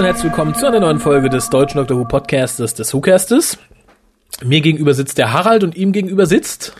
[0.00, 1.98] Und herzlich willkommen zu einer neuen Folge des deutschen Dr.
[1.98, 3.58] Who Podcastes des WhoCastes.
[4.42, 6.72] Mir gegenüber sitzt der Harald und ihm gegenüber sitzt.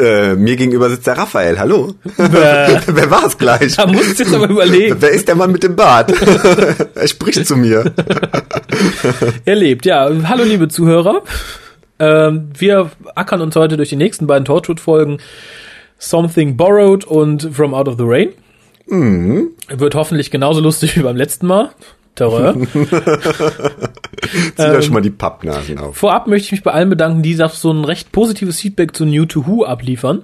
[0.00, 1.60] Äh, mir gegenüber sitzt der Raphael.
[1.60, 1.94] Hallo.
[2.16, 3.76] Wer war's gleich?
[3.76, 4.96] Da musst du jetzt aber überlegen.
[4.98, 6.12] Wer ist der Mann mit dem Bart?
[6.96, 7.94] er spricht zu mir.
[9.44, 10.10] er lebt, ja.
[10.24, 11.22] Hallo liebe Zuhörer.
[12.00, 15.18] Ähm, wir ackern uns heute durch die nächsten beiden Torchwood-Folgen
[15.98, 18.30] Something Borrowed und From Out of the Rain.
[18.88, 19.50] Mhm.
[19.68, 21.70] Wird hoffentlich genauso lustig wie beim letzten Mal.
[22.14, 22.54] Terror.
[24.56, 25.96] Zieh euch schon mal die Pappnasen auf.
[25.96, 29.24] Vorab möchte ich mich bei allen bedanken, die so ein recht positives Feedback zu New
[29.26, 30.22] to Who abliefern.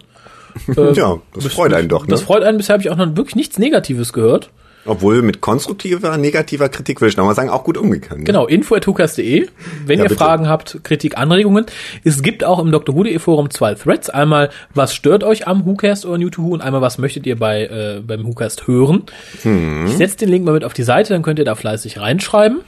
[0.95, 2.03] ja, das freut einen doch.
[2.03, 2.11] Ne?
[2.11, 2.59] Das freut einen.
[2.59, 4.51] Bisher habe ich auch noch wirklich nichts Negatives gehört.
[4.87, 8.21] Obwohl mit konstruktiver, negativer Kritik würde ich nochmal sagen, auch gut umgegangen.
[8.21, 8.25] Ne?
[8.25, 9.49] Genau, info.hukas.de,
[9.87, 10.17] wenn ja, ihr bitte.
[10.17, 11.67] Fragen habt, Kritik, Anregungen.
[12.05, 12.95] Es gibt auch im Dr.
[12.95, 14.11] Who.de Forum zwei Threads.
[14.11, 17.39] Einmal, was stört euch am WhoCast oder New to Who und einmal, was möchtet ihr
[17.39, 19.05] bei äh, beim WhoCast hören.
[19.43, 19.87] Hm.
[19.87, 22.61] Ich setze den Link mal mit auf die Seite, dann könnt ihr da fleißig reinschreiben.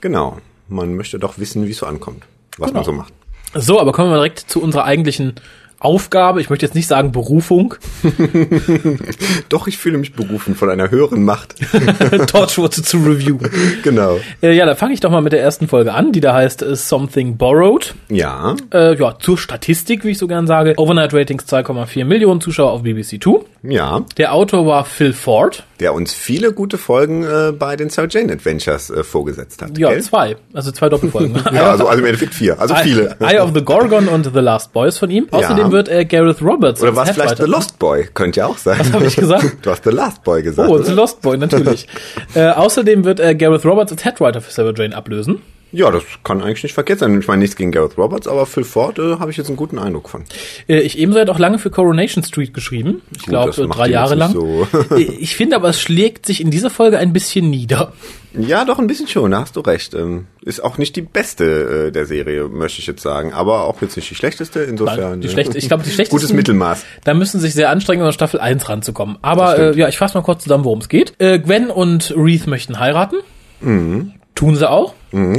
[0.00, 0.38] Genau,
[0.68, 2.24] man möchte doch wissen, wie es so ankommt,
[2.56, 2.78] was genau.
[2.78, 3.12] man so macht.
[3.54, 5.34] So, aber kommen wir mal direkt zu unserer eigentlichen
[5.80, 7.76] Aufgabe, ich möchte jetzt nicht sagen Berufung.
[9.48, 11.54] Doch, ich fühle mich berufen von einer höheren Macht.
[12.26, 13.50] Torchwood zu reviewen.
[13.82, 14.18] Genau.
[14.42, 16.62] Äh, ja, da fange ich doch mal mit der ersten Folge an, die da heißt
[16.62, 17.94] uh, Something Borrowed.
[18.08, 18.56] Ja.
[18.72, 20.74] Äh, ja, zur Statistik, wie ich so gern sage.
[20.76, 23.44] Overnight Ratings 2,4 Millionen Zuschauer auf BBC Two.
[23.62, 24.04] Ja.
[24.16, 25.64] Der Autor war Phil Ford.
[25.80, 29.78] Der uns viele gute Folgen äh, bei den Sarah Jane Adventures äh, vorgesetzt hat.
[29.78, 30.02] Ja, gell?
[30.02, 30.36] zwei.
[30.52, 31.36] Also zwei Doppelfolgen.
[31.52, 32.60] ja, also, also im Endeffekt vier.
[32.60, 33.16] Also viele.
[33.20, 35.28] Eye of the Gorgon und The Last Boys von ihm.
[35.30, 35.70] Außerdem Ja.
[35.72, 36.82] wird er Gareth Roberts.
[36.82, 37.36] Oder was vielleicht.
[37.38, 38.08] The Lost Boy?
[38.12, 38.78] Könnte ja auch sein.
[38.80, 39.44] Was hab ich gesagt?
[39.62, 40.68] Du hast The Last Boy gesagt.
[40.68, 40.78] Oh?
[40.78, 41.86] The Lost Boy, natürlich.
[42.34, 45.40] äh, außerdem wird er Gareth Roberts als Headwriter für Sarah Jane ablösen.
[45.70, 47.20] Ja, das kann eigentlich nicht verkehrt sein.
[47.20, 49.78] Ich meine nichts gegen Gareth Roberts, aber Phil Ford äh, habe ich jetzt einen guten
[49.78, 50.24] Eindruck von.
[50.66, 53.02] Äh, ich ebenso hat auch lange für Coronation Street geschrieben.
[53.14, 54.32] Ich glaube drei Jahre lang.
[54.32, 54.66] so.
[54.90, 57.92] Äh, ich finde aber, es schlägt sich in dieser Folge ein bisschen nieder.
[58.32, 59.94] Ja, doch ein bisschen schon, da hast du recht.
[59.94, 63.82] Ähm, ist auch nicht die beste äh, der Serie, möchte ich jetzt sagen, aber auch
[63.82, 64.60] jetzt nicht die schlechteste.
[64.60, 65.20] Insofern.
[65.20, 66.14] Die äh, schlechte, ich glaube, die schlechteste.
[66.14, 66.84] Gutes Mittelmaß.
[67.04, 69.18] Da müssen sich sehr anstrengen, um an Staffel 1 ranzukommen.
[69.20, 71.14] Aber äh, ja, ich fasse mal kurz zusammen, worum es geht.
[71.18, 73.16] Äh, Gwen und Reeth möchten heiraten.
[73.60, 74.12] Mhm.
[74.38, 74.94] Tun sie auch.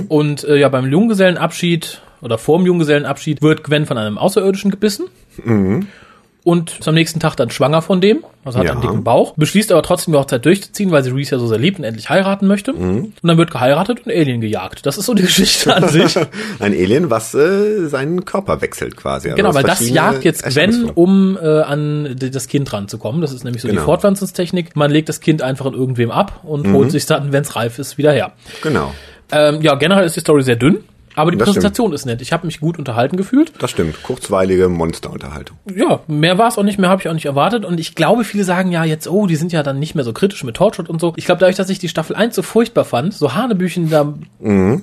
[0.09, 5.05] Und äh, ja, beim Junggesellenabschied oder vor dem Junggesellenabschied wird Gwen von einem Außerirdischen gebissen.
[6.45, 8.71] Und ist am nächsten Tag dann schwanger von dem, also hat Ja.
[8.71, 11.57] einen dicken Bauch, beschließt aber trotzdem die Hochzeit durchzuziehen, weil sie Reese ja so sehr
[11.57, 12.73] liebt und endlich heiraten möchte.
[12.73, 14.85] Und dann wird geheiratet und Alien gejagt.
[14.85, 16.15] Das ist so die Geschichte an sich.
[16.59, 19.27] Ein Alien, was äh, seinen Körper wechselt quasi.
[19.29, 23.19] Also Genau, weil das jagt jetzt Gwen, um äh, an das Kind ranzukommen.
[23.21, 23.85] Das ist nämlich so die Genau.
[23.85, 24.75] Fortpflanzungstechnik.
[24.77, 27.79] Man legt das Kind einfach in irgendwem ab und holt sich dann, wenn es reif
[27.79, 28.31] ist, wieder her.
[28.63, 28.93] Genau,
[29.31, 30.79] Ähm, ja, generell ist die Story sehr dünn,
[31.15, 32.21] aber die Das Präsentation ist nett.
[32.21, 33.51] Ich habe mich gut unterhalten gefühlt.
[33.59, 34.01] das stimmt.
[34.03, 35.57] Kurzweilige Monsterunterhaltung.
[35.73, 37.65] Ja, mehr war es auch nicht, mehr habe ich auch nicht erwartet.
[37.65, 40.13] Und ich glaube, viele sagen ja jetzt, oh, die sind ja dann nicht mehr so
[40.13, 41.13] kritisch mit Torchwood und so.
[41.15, 44.13] Ich glaube, dadurch, dass ich die Staffel 1 so furchtbar fand, so Hanebüchen da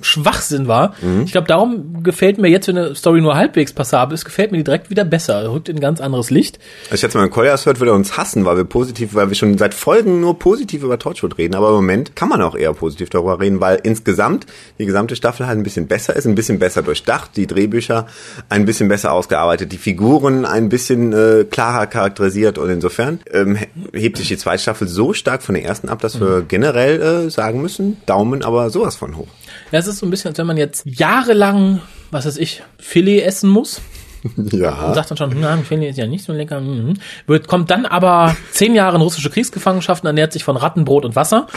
[0.01, 0.93] Schwachsinn war,
[1.25, 4.57] ich glaube, darum gefällt mir jetzt, wenn eine Story nur halbwegs passabel ist, gefällt mir
[4.57, 5.51] die direkt wieder besser.
[5.51, 6.59] Rückt in ein ganz anderes Licht.
[6.85, 9.29] Also ich schätze mal, wenn Koljas hört, würde er uns hassen, weil wir positiv, weil
[9.29, 11.55] wir schon seit Folgen nur positiv über Torchwood reden.
[11.55, 14.45] Aber im Moment kann man auch eher positiv darüber reden, weil insgesamt
[14.79, 18.07] die gesamte Staffel halt ein bisschen besser ist, ein bisschen besser durchdacht, die Drehbücher
[18.49, 23.67] ein bisschen besser ausgearbeitet, die Figuren ein bisschen äh, klarer charakterisiert und insofern ähm, he-
[23.93, 27.29] hebt sich die zweite Staffel so stark von der ersten ab, dass wir generell äh,
[27.29, 29.27] sagen müssen, Daumen aber sowas von hoch.
[29.71, 33.21] Ja, es ist so ein bisschen, als wenn man jetzt jahrelang, was weiß ich, Filet
[33.21, 33.81] essen muss.
[34.35, 34.93] Und Ja.
[34.93, 36.59] sagt dann schon, na, Filet ist ja nicht so lecker.
[36.59, 36.95] mhm.
[37.27, 41.15] Wird, kommt dann aber zehn Jahre in russische Kriegsgefangenschaft und ernährt sich von Rattenbrot und
[41.15, 41.47] Wasser.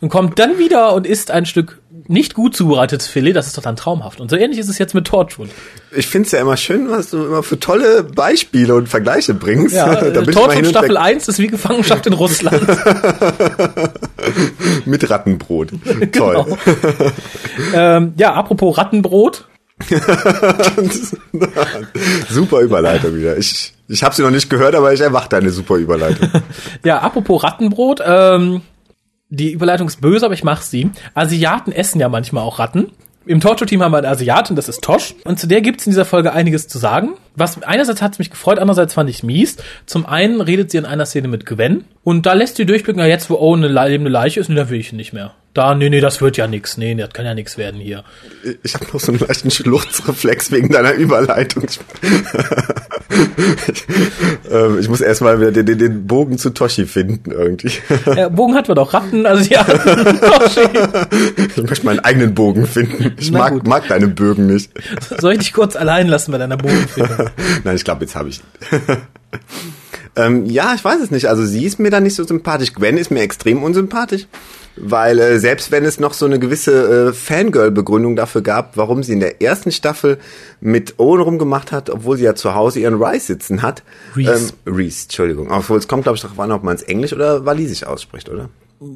[0.00, 3.34] Und kommt dann wieder und isst ein Stück nicht gut zubereitetes Filet.
[3.34, 4.20] Das ist doch dann traumhaft.
[4.20, 5.48] Und so ähnlich ist es jetzt mit Torchwood.
[5.92, 9.76] Ich find's ja immer schön, was du immer für tolle Beispiele und Vergleiche bringst.
[9.76, 12.06] Ja, Da äh, bin ich mal hin Torchwood und Staffel weg 1 ist wie Gefangenschaft
[12.06, 12.66] in Russland.
[14.86, 15.68] mit Rattenbrot.
[16.12, 16.44] Genau.
[16.44, 16.56] Toll.
[17.74, 19.46] ähm, ja, apropos Rattenbrot.
[22.28, 23.38] super Überleitung wieder.
[23.38, 26.28] Ich, ich habe sie noch nicht gehört, aber ich erwarte eine super Überleitung.
[26.84, 28.60] Ja, apropos Rattenbrot, ähm,
[29.30, 30.90] die Überleitung ist böse, aber ich mach sie.
[31.14, 32.88] Asiaten essen ja manchmal auch Ratten.
[33.26, 35.14] Im Torture-Team haben wir eine Asiatin, das ist Tosh.
[35.24, 37.10] Und zu der gibt's in dieser Folge einiges zu sagen.
[37.36, 39.56] Was einerseits hat's mich gefreut, andererseits fand ich mies.
[39.86, 41.84] Zum einen redet sie in einer Szene mit Gwen.
[42.02, 44.56] Und da lässt sie durchblicken, na jetzt, wo Owen eine le- lebende Leiche ist, nee,
[44.56, 45.32] da will ich ihn nicht mehr.
[45.52, 46.76] Da, nee, nee, das wird ja nix.
[46.76, 48.04] Nee, das kann ja nix werden hier.
[48.62, 51.64] Ich habe noch so einen leichten Schluchzreflex wegen deiner Überleitung.
[51.64, 51.80] Ich,
[54.50, 57.72] ähm, ich muss erstmal wieder den, den, den Bogen zu Toshi finden irgendwie.
[58.06, 59.72] Äh, Bogen hatten wir doch, Ratten, Asiaten,
[60.20, 60.68] Toshi.
[61.56, 63.14] Ich möchte meinen eigenen Bogen finden.
[63.18, 63.66] Ich Na mag, gut.
[63.66, 64.70] mag deine Bögen nicht.
[65.18, 67.28] Soll ich dich kurz allein lassen bei deiner Bogenfindung?
[67.64, 68.40] Nein, ich glaube, jetzt habe ich.
[70.16, 71.28] Ähm, ja, ich weiß es nicht.
[71.28, 72.72] Also sie ist mir da nicht so sympathisch.
[72.72, 74.26] Gwen ist mir extrem unsympathisch.
[74.76, 79.12] Weil äh, selbst wenn es noch so eine gewisse äh, Fangirl-Begründung dafür gab, warum sie
[79.12, 80.18] in der ersten Staffel
[80.60, 83.82] mit Owen rumgemacht hat, obwohl sie ja zu Hause ihren Rice sitzen hat.
[84.16, 84.52] Reese.
[84.66, 85.50] Ähm, Reese, Entschuldigung.
[85.50, 88.48] Obwohl es kommt, glaube ich, darauf an, ob man es Englisch oder Walisisch ausspricht, oder?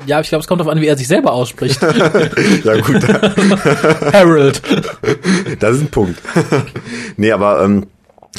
[0.07, 1.83] Ja, ich glaube, es kommt darauf an, wie er sich selber ausspricht.
[2.65, 3.07] ja gut,
[4.15, 4.63] Harold.
[5.61, 6.19] das ist ein Punkt.
[7.19, 7.87] nee, aber ähm,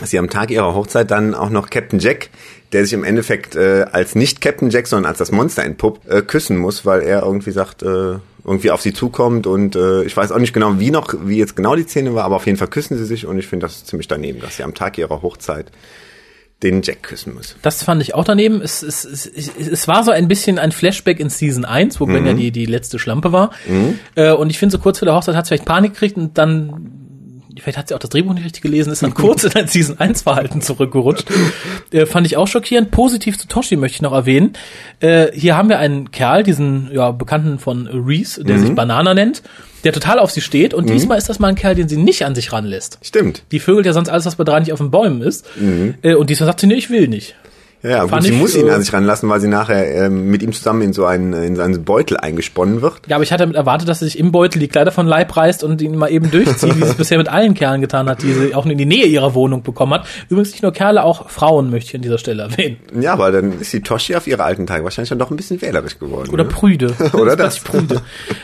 [0.03, 2.29] sie am Tag ihrer Hochzeit dann auch noch Captain Jack,
[2.71, 6.21] der sich im Endeffekt äh, als nicht Captain Jack, sondern als das Monster entpuppt, äh,
[6.21, 10.31] küssen muss, weil er irgendwie sagt, äh, irgendwie auf sie zukommt und äh, ich weiß
[10.31, 12.67] auch nicht genau, wie noch, wie jetzt genau die Szene war, aber auf jeden Fall
[12.67, 15.71] küssen sie sich und ich finde das ziemlich daneben, dass sie am Tag ihrer Hochzeit
[16.63, 17.55] den Jack küssen muss.
[17.61, 18.61] Das fand ich auch daneben.
[18.61, 22.25] Es, es, es, es, war so ein bisschen ein Flashback in Season 1, wo Gwen
[22.25, 23.51] ja die, die letzte Schlampe war.
[24.15, 26.37] Äh, und ich finde, so kurz vor der Hochzeit hat sie vielleicht Panik gekriegt und
[26.37, 27.04] dann
[27.59, 29.99] vielleicht hat sie auch das Drehbuch nicht richtig gelesen, ist dann kurz in ein Season
[29.99, 31.27] 1 Verhalten zurückgerutscht.
[31.91, 32.91] Äh, fand ich auch schockierend.
[32.91, 34.53] Positiv zu Toshi möchte ich noch erwähnen.
[34.99, 39.43] Äh, hier haben wir einen Kerl, diesen ja, Bekannten von Reese, der sich Banana nennt,
[39.83, 40.73] der total auf sie steht.
[40.73, 42.99] Und diesmal ist das mal ein Kerl, den sie nicht an sich ranlässt.
[43.01, 43.43] Stimmt.
[43.51, 45.45] Die vögelt ja sonst alles, was bei drei nicht auf den Bäumen ist.
[46.01, 47.35] Äh, und diesmal sagt sie, nee, ich will nicht.
[47.87, 50.51] Ja, gut, sie ich, muss ihn an sich ranlassen, weil sie nachher ähm, mit ihm
[50.53, 52.95] zusammen in so einen, in so einen Beutel eingesponnen wird.
[53.07, 55.35] Ja, aber ich hatte damit erwartet, dass sie sich im Beutel die Kleider von Leib
[55.35, 58.23] reißt und ihn mal eben durchzieht, wie sie es bisher mit allen Kerlen getan hat,
[58.23, 60.07] die sie auch in die Nähe ihrer Wohnung bekommen hat.
[60.29, 62.77] Übrigens nicht nur Kerle, auch Frauen möchte ich an dieser Stelle erwähnen.
[62.99, 65.61] Ja, aber dann ist die Toshi auf ihre alten Tage wahrscheinlich dann doch ein bisschen
[65.61, 66.29] wählerisch geworden.
[66.31, 66.49] Oder ne?
[66.49, 66.93] prüde.
[67.13, 68.01] Oder Das Prüde.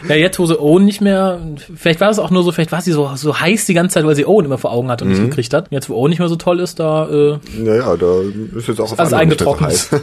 [0.07, 1.39] Ja, jetzt, wo sie Owen nicht mehr,
[1.75, 4.05] vielleicht war das auch nur so, vielleicht war sie so, so heiß die ganze Zeit,
[4.05, 5.13] weil sie Owen immer vor Augen hat und Mhm.
[5.13, 5.67] nicht gekriegt hat.
[5.71, 8.21] Jetzt, wo Owen nicht mehr so toll ist, da, äh, Naja, da
[8.57, 9.71] ist jetzt auch auf alles eingetrocknet.
[9.71, 9.89] heiß.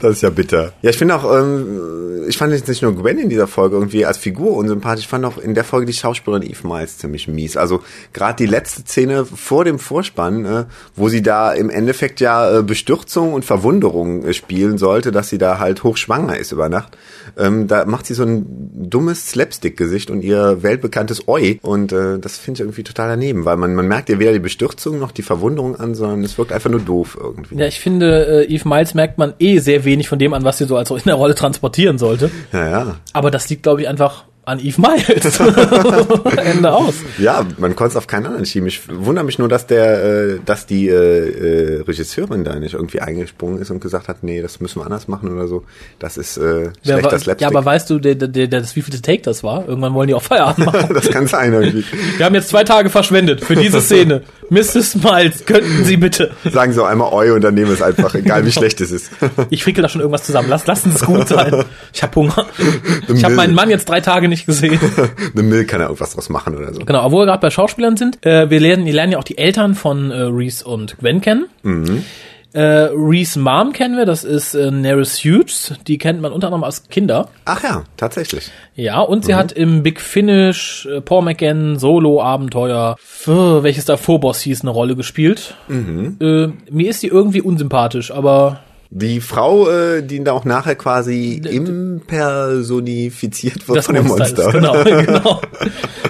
[0.00, 0.72] Das ist ja bitter.
[0.82, 4.06] Ja, ich finde auch, ähm, ich fand jetzt nicht nur Gwen in dieser Folge irgendwie
[4.06, 7.56] als Figur unsympathisch, ich fand auch in der Folge die Schauspielerin Eve Miles ziemlich mies.
[7.56, 7.82] Also
[8.12, 10.64] gerade die letzte Szene vor dem Vorspann, äh,
[10.96, 15.38] wo sie da im Endeffekt ja äh, Bestürzung und Verwunderung äh, spielen sollte, dass sie
[15.38, 16.96] da halt hochschwanger ist über Nacht.
[17.36, 18.46] Ähm, da macht sie so ein
[18.90, 21.58] dummes Slapstick-Gesicht und ihr weltbekanntes Oi.
[21.62, 24.38] Und äh, das finde ich irgendwie total daneben, weil man, man merkt ihr weder die
[24.38, 27.56] Bestürzung noch die Verwunderung an, sondern es wirkt einfach nur doof irgendwie.
[27.62, 30.58] Ja, ich finde, äh, Eve Miles merkt man eh sehr wenig von dem an, was
[30.58, 32.30] sie so als in der Rolle transportieren sollte.
[32.52, 32.68] ja.
[32.68, 32.96] ja.
[33.12, 35.38] Aber das liegt, glaube ich, einfach an Eve Miles.
[36.36, 36.94] Ende aus.
[37.18, 38.66] Ja, man konnte es auf keinen anderen schieben.
[38.66, 43.00] Ich wundere mich nur, dass der, äh, dass die äh, äh, Regisseurin da nicht irgendwie
[43.00, 45.64] eingesprungen ist und gesagt hat, nee, das müssen wir anders machen oder so.
[45.98, 47.40] Das ist äh, Wer schlechter wa- Slapstick.
[47.40, 49.68] ja, aber weißt du, der, der, der, das wievielte Take das war?
[49.68, 50.92] Irgendwann wollen die auch Feierabend machen.
[50.94, 51.84] das kann sein irgendwie.
[52.16, 54.22] Wir haben jetzt zwei Tage verschwendet für diese Szene.
[54.50, 54.96] Mrs.
[54.96, 56.32] Miles, könnten Sie bitte.
[56.52, 59.10] Sagen so einmal Eu und dann nehmen wir es einfach, egal wie schlecht es ist.
[59.48, 60.48] Ich frickel da schon irgendwas zusammen.
[60.50, 61.64] Lass, lassen Sie es gut sein.
[61.94, 62.46] Ich habe Hunger.
[63.08, 64.80] Ich habe meinen Mann jetzt drei Tage nicht gesehen.
[65.34, 66.84] Eine Mill kann ja irgendwas draus machen oder so.
[66.84, 68.24] Genau, obwohl wir gerade bei Schauspielern sind.
[68.24, 71.46] Äh, wir, lernen, wir lernen ja auch die Eltern von äh, Reese und Gwen kennen.
[72.54, 75.74] Äh, Reese Mom kennen wir, das ist äh, Neris Hughes.
[75.86, 77.28] Die kennt man unter anderem als Kinder.
[77.46, 78.50] Ach ja, tatsächlich.
[78.74, 82.96] Ja, und sie hat im Big Finish, äh, Paul McGann, Solo-Abenteuer,
[83.26, 85.54] welches da Vorboss hieß, eine Rolle gespielt.
[86.20, 88.60] Äh, mir ist die irgendwie unsympathisch, aber
[88.94, 94.52] Die Frau, äh, die da auch nachher quasi impersonifiziert wird das von dem Monster, ist,
[94.52, 95.40] genau, genau,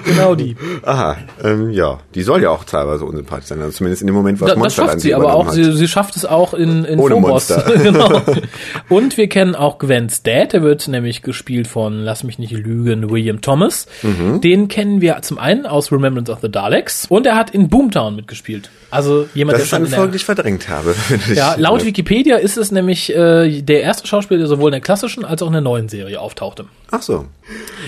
[0.03, 0.57] genau die.
[0.81, 4.41] Aha, ähm, ja, die soll ja auch teilweise unsympathisch sein, also zumindest in dem Moment,
[4.41, 6.53] was Da, das Monster schafft dann sie, aber auch, übernommen sie, sie schafft es auch
[6.53, 7.29] in, in Ohne Phobos.
[7.29, 7.63] Monster.
[7.83, 8.21] genau.
[8.89, 13.09] Und wir kennen auch Gwens Dad, der wird nämlich gespielt von, lass mich nicht lügen,
[13.09, 13.87] William Thomas.
[14.01, 14.41] Mhm.
[14.41, 18.17] Den kennen wir zum einen aus Remembrance of the Daleks und er hat in Boomtown
[18.17, 18.69] mitgespielt.
[18.91, 20.93] Also jemand, Das der schon die ich verdrängt habe.
[21.33, 25.25] Ja, laut Wikipedia ist es nämlich äh, der erste Schauspieler, der sowohl in der klassischen
[25.25, 26.65] als auch in der neuen Serie auftauchte.
[26.91, 27.25] Ach so.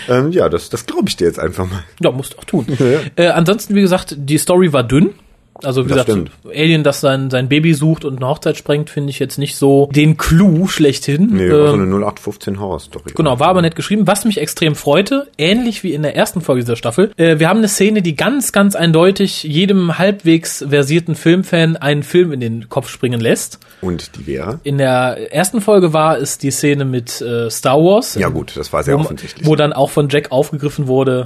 [0.08, 1.84] Ähm, ja, das, das glaube ich dir jetzt einfach mal.
[2.02, 2.66] Ja, musst du auch tun.
[3.18, 5.14] Äh, ansonsten, wie gesagt, die Story war dünn.
[5.64, 6.56] Also wie Das gesagt, stimmt.
[6.56, 9.90] Alien, das sein, sein Baby sucht und eine Hochzeit sprengt, finde ich jetzt nicht so
[9.94, 11.30] den Clou schlechthin.
[11.32, 13.14] Nee, war so Ähm, eine 0815 Horror-Story.
[13.16, 14.06] Genau, war aber nett geschrieben.
[14.08, 17.58] Was mich extrem freute, ähnlich wie in der ersten Folge dieser Staffel, äh, wir haben
[17.60, 22.90] eine Szene, die ganz, ganz eindeutig jedem halbwegs versierten Filmfan einen Film in den Kopf
[22.90, 23.60] springen lässt.
[23.82, 24.60] Und die wäre?
[24.64, 28.16] In der ersten Folge war es die Szene mit äh, Star Wars.
[28.16, 29.48] Ja gut, das war sehr wo, offensichtlich.
[29.48, 31.26] wo dann auch von Jack aufgegriffen wurde,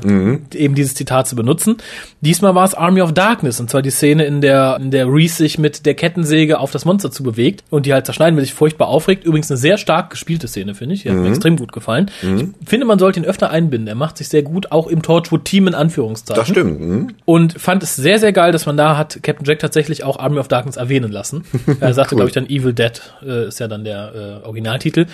[0.54, 1.78] eben dieses Zitat zu benutzen.
[2.22, 5.38] Diesmal war es Army of Darkness, und zwar die Szene, in der, in der Reese
[5.38, 8.54] sich mit der Kettensäge auf das Monster zu bewegt und die halt zerschneiden will, sich
[8.54, 9.24] furchtbar aufregt.
[9.24, 11.04] Übrigens eine sehr stark gespielte Szene, finde ich.
[11.04, 12.10] Die hat mir extrem gut gefallen.
[12.22, 13.88] Ich finde, man sollte ihn öfter einbinden.
[13.88, 16.40] Er macht sich sehr gut, auch im Torchwood-Team in Anführungszeichen.
[16.40, 16.80] das stimmt.
[16.80, 17.08] Hm?
[17.26, 20.40] Und fand es sehr, sehr geil, dass man da hat Captain Jack tatsächlich auch Army
[20.40, 21.44] of Darkness erwähnen lassen.
[21.80, 22.20] Er sagte, Cool.
[22.20, 25.06] glaube ich, dann Evil Dead äh, ist ja dann der äh, Originaltitel.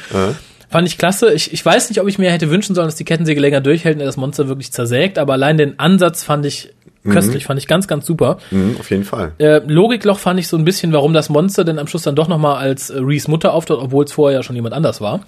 [0.69, 1.31] Fand ich klasse.
[1.33, 3.95] Ich, ich weiß nicht, ob ich mir hätte wünschen sollen, dass die Kettensäge länger durchhält
[3.95, 6.73] und er das Monster wirklich zersägt, aber allein den Ansatz fand ich
[7.11, 8.37] Köstlich, fand ich ganz, ganz super.
[8.51, 9.31] Mhm, auf jeden Fall.
[9.37, 12.27] Äh, Logikloch fand ich so ein bisschen, warum das Monster denn am Schluss dann doch
[12.27, 15.21] nochmal als äh, Reese Mutter auftaucht, obwohl es vorher ja schon jemand anders war.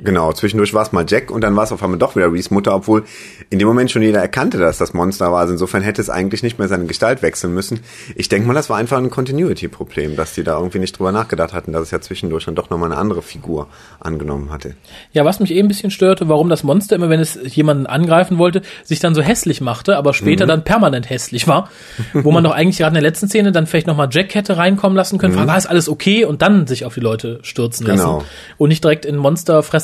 [0.00, 2.52] Genau, zwischendurch war es mal Jack und dann war es auf einmal doch wieder Reese
[2.52, 3.04] Mutter, obwohl
[3.50, 5.38] in dem Moment schon jeder erkannte, dass das Monster war.
[5.38, 7.80] Also insofern hätte es eigentlich nicht mehr seine Gestalt wechseln müssen.
[8.16, 11.52] Ich denke mal, das war einfach ein Continuity-Problem, dass die da irgendwie nicht drüber nachgedacht
[11.52, 13.68] hatten, dass es ja zwischendurch dann doch nochmal eine andere Figur
[14.00, 14.74] angenommen hatte.
[15.12, 18.38] Ja, was mich eben ein bisschen störte, warum das Monster immer, wenn es jemanden angreifen
[18.38, 21.70] wollte, sich dann so hässlich machte, aber später dann permanent hässlich war.
[22.12, 24.96] Wo man doch eigentlich gerade in der letzten Szene dann vielleicht nochmal Jack hätte reinkommen
[24.96, 28.02] lassen können, fragen, war ist alles okay und dann sich auf die Leute stürzen lassen.
[28.02, 28.24] Genau.
[28.58, 29.16] Und nicht direkt in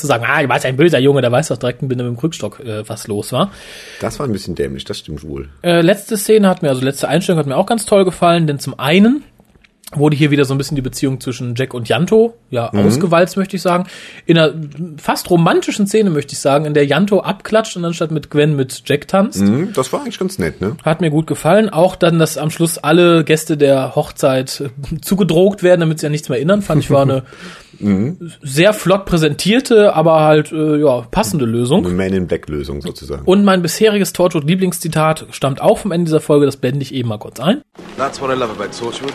[0.00, 2.60] Monsterfresse sagen, ah, du warst ein böser Junge, der weiß doch direkt mit dem Krückstock,
[2.60, 3.50] äh, was los war.
[4.00, 5.48] Das war ein bisschen dämlich, das stimmt wohl.
[5.62, 8.58] Äh, letzte Szene hat mir, also letzte Einstellung hat mir auch ganz toll gefallen, denn
[8.58, 9.24] zum einen
[9.92, 13.56] wurde hier wieder so ein bisschen die Beziehung zwischen Jack und Janto, ja, ausgewalzt, möchte
[13.56, 13.86] ich sagen.
[14.24, 14.54] In einer
[14.98, 18.82] fast romantischen Szene, möchte ich sagen, in der Janto abklatscht und anstatt mit Gwen mit
[18.86, 19.40] Jack tanzt.
[19.40, 20.76] Mhm, das war eigentlich ganz nett, ne?
[20.84, 21.70] Hat mir gut gefallen.
[21.70, 26.12] Auch dann, dass am Schluss alle Gäste der Hochzeit äh, zugedrogt werden, damit sie an
[26.12, 27.24] nichts mehr erinnern, fand ich war eine
[28.42, 31.86] sehr flott präsentierte, aber halt äh, ja passende Lösung.
[31.86, 33.22] Eine Man in Black Lösung sozusagen.
[33.24, 37.18] Und mein bisheriges Torchwood-Lieblingszitat stammt auch vom Ende dieser Folge, das blende ich eben mal
[37.18, 37.62] kurz ein.
[37.96, 39.12] That's what I love about Torchwood.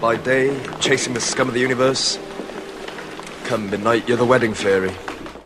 [0.00, 2.18] By day, chasing the scum of the universe.
[3.48, 4.90] Come midnight, you're the wedding fairy.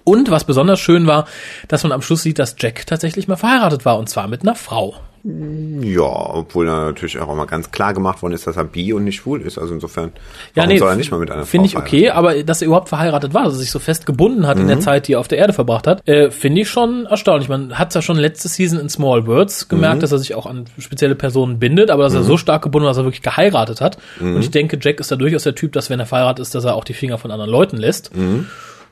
[0.05, 1.27] Und was besonders schön war,
[1.69, 4.57] dass man am Schluss sieht, dass Jack tatsächlich mal verheiratet war und zwar mit einer
[4.57, 4.97] Frau.
[5.23, 9.05] Ja, obwohl da natürlich auch mal ganz klar gemacht worden ist, dass er bi und
[9.05, 9.59] nicht schwul ist.
[9.59, 10.13] Also insofern,
[10.55, 12.67] Ja, nee, soll er nicht mal mit einer Frau Finde ich okay, aber dass er
[12.67, 15.21] überhaupt verheiratet war, dass er sich so fest gebunden hat in der Zeit, die er
[15.21, 17.51] auf der Erde verbracht hat, äh, finde ich schon erstaunlich.
[17.51, 20.65] Man hat ja schon letzte Season in Small Words gemerkt, dass er sich auch an
[20.79, 23.99] spezielle Personen bindet, aber dass er so stark gebunden war, dass er wirklich geheiratet hat.
[24.21, 26.65] Und ich denke, Jack ist da durchaus der Typ, dass wenn er verheiratet ist, dass
[26.65, 28.11] er auch die Finger von anderen Leuten lässt.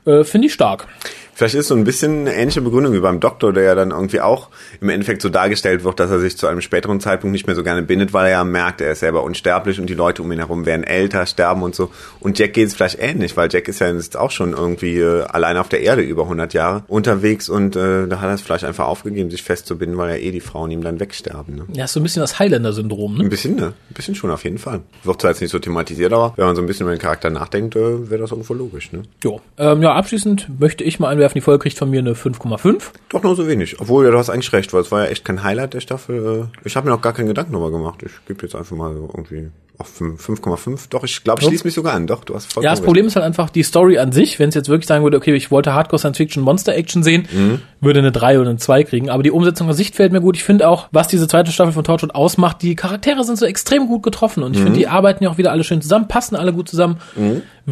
[0.05, 0.87] Äh, finde ich stark.
[1.39, 4.19] Vielleicht ist so ein bisschen eine ähnliche Begründung wie beim Doktor, der ja dann irgendwie
[4.19, 4.49] auch
[4.81, 7.63] im Endeffekt so dargestellt wird, dass er sich zu einem späteren Zeitpunkt nicht mehr so
[7.63, 10.39] gerne bindet, weil er ja merkt, er ist selber unsterblich und die Leute um ihn
[10.39, 11.91] herum werden älter, sterben und so.
[12.19, 15.21] Und Jack geht es vielleicht ähnlich, weil Jack ist ja jetzt auch schon irgendwie äh,
[15.21, 18.65] alleine auf der Erde über 100 Jahre unterwegs und äh, da hat er es vielleicht
[18.65, 21.55] einfach aufgegeben, sich festzubinden, weil ja eh die Frauen ihm dann wegsterben.
[21.55, 21.65] Ne?
[21.71, 23.23] Ja, ist so ein bisschen das Highlander-Syndrom, ne?
[23.23, 23.67] Ein bisschen, ne?
[23.67, 24.81] Ein bisschen schon auf jeden Fall.
[25.05, 27.29] Wird zwar jetzt nicht so thematisiert, aber wenn man so ein bisschen über den Charakter
[27.29, 29.03] nachdenkt, äh, wäre das irgendwo logisch, ne?
[29.23, 29.39] Jo.
[29.57, 32.81] Ähm, ja, abschließend möchte ich mal einwerfen, die Folge kriegt von mir eine 5,5.
[33.09, 33.79] Doch nur so wenig.
[33.79, 36.49] Obwohl, ja, du hast eigentlich recht, weil es war ja echt kein Highlight der Staffel.
[36.53, 38.01] Äh, Ich habe mir noch gar keinen Gedanken darüber gemacht.
[38.03, 40.89] Ich gebe jetzt einfach mal so irgendwie auf fünf- 5,5.
[40.89, 42.05] Doch, ich glaube, ich schließe mich sogar an.
[42.05, 42.85] Doch, du hast vollkommen Ja, das recht.
[42.85, 44.37] Problem ist halt einfach die Story an sich.
[44.37, 47.27] Wenn es jetzt wirklich sagen würde, okay, ich wollte Hardcore Science Fiction Monster Action sehen,
[47.31, 47.61] Mhm.
[47.79, 49.09] würde eine 3 oder eine 2 kriegen.
[49.09, 50.35] Aber die Umsetzung an sich fällt mir gut.
[50.35, 53.87] Ich finde auch, was diese zweite Staffel von Torchwood ausmacht, die Charaktere sind so extrem
[53.87, 54.43] gut getroffen.
[54.43, 54.63] Und ich Mhm.
[54.65, 56.97] finde, die arbeiten ja auch wieder alle schön zusammen, passen alle gut zusammen.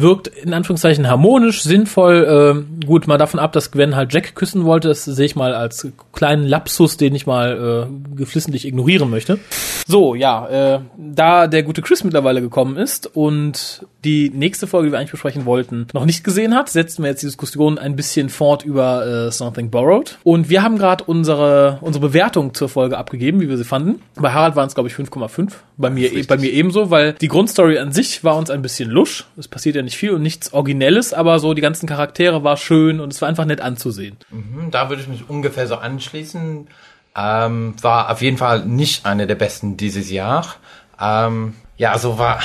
[0.00, 2.26] Wirkt in Anführungszeichen harmonisch, sinnvoll.
[2.28, 4.88] ähm, gut, mal davon ab, dass Gwen halt Jack küssen wollte.
[4.88, 9.38] Das sehe ich mal als kleinen Lapsus, den ich mal äh, geflissentlich ignorieren möchte.
[9.86, 14.92] So, ja, äh, da der gute Chris mittlerweile gekommen ist und die nächste Folge, die
[14.92, 18.28] wir eigentlich besprechen wollten, noch nicht gesehen hat, setzen wir jetzt die Diskussion ein bisschen
[18.28, 20.18] fort über äh, Something Borrowed.
[20.22, 24.00] Und wir haben gerade unsere, unsere Bewertung zur Folge abgegeben, wie wir sie fanden.
[24.14, 25.52] Bei Harald waren es, glaube ich, 5,5.
[25.76, 29.26] Bei mir, bei mir ebenso, weil die Grundstory an sich war uns ein bisschen lusch.
[29.36, 33.00] Es passiert ja nicht viel und nichts Originelles, aber so die ganzen Charaktere war schön
[33.00, 34.16] und es war einfach nett anzusehen.
[34.30, 36.68] Hm, Da würde ich mich ungefähr so anschließen.
[37.16, 40.54] Ähm, war auf jeden Fall nicht eine der besten dieses Jahr.
[41.00, 42.38] Ähm, ja, also war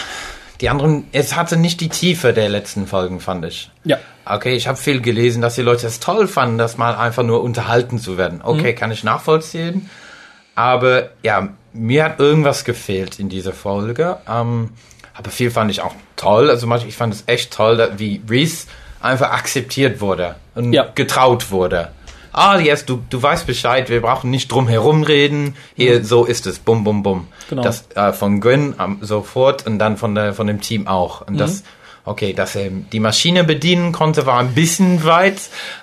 [0.62, 3.69] die anderen, es hatte nicht die Tiefe der letzten Folgen, fand ich.
[3.83, 3.97] Ja.
[4.25, 7.43] Okay, ich habe viel gelesen, dass die Leute es toll fanden, das mal einfach nur
[7.43, 8.39] unterhalten zu werden.
[8.41, 9.89] Okay, kann ich nachvollziehen.
[10.55, 14.17] Aber ja, mir hat irgendwas gefehlt in dieser Folge.
[14.29, 14.69] Ähm,
[15.13, 16.50] aber viel fand ich auch toll.
[16.50, 18.67] Also ich fand es echt toll, dass, wie Reese
[19.01, 20.88] einfach akzeptiert wurde und Ja.
[20.96, 21.91] getraut wurde.
[22.36, 25.55] Ah, yes, du, du weißt Bescheid, wir brauchen nicht drum herum reden.
[25.75, 26.58] Hier, so ist es.
[26.58, 27.27] Bum, bum, bum.
[27.48, 27.62] Genau.
[27.62, 31.22] Das äh, von Gwen ähm, sofort und dann von, der, von dem Team auch.
[31.27, 31.63] Und das,
[32.05, 35.41] okay, dass er die Maschine bedienen konnte, war ein bisschen weit,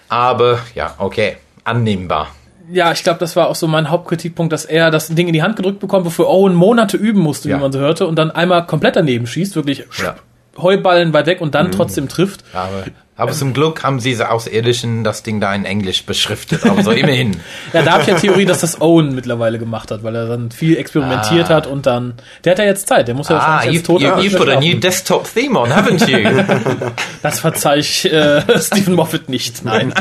[0.09, 2.29] aber ja, okay, annehmbar.
[2.73, 5.43] Ja, ich glaube, das war auch so mein Hauptkritikpunkt, dass er das Ding in die
[5.43, 7.57] Hand gedrückt bekommt, bevor Owen Monate üben musste, Ja.
[7.57, 10.17] wie man so hörte, und dann einmal komplett daneben schießt, wirklich Ja.
[10.59, 12.45] Heuballen weit weg und dann trotzdem trifft.
[12.53, 12.85] Aber,
[13.21, 16.65] aber zum Glück haben diese Außerirdischen das Ding da in Englisch beschriftet.
[16.67, 17.37] Aber so immerhin.
[17.73, 20.51] Ja, da habe ich ja Theorie, dass das Owen mittlerweile gemacht hat, weil er dann
[20.51, 22.15] viel experimentiert hat und dann.
[22.45, 24.37] Der hat ja jetzt Zeit, der muss ja Ah, wahrscheinlich you, jetzt tot you, you
[24.39, 26.19] put a new desktop theme on, haven't you?
[27.23, 29.65] Das verzeih ich äh, Stephen Moffat nicht.
[29.65, 29.93] Nein.